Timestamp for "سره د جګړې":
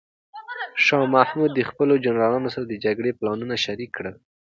2.55-3.11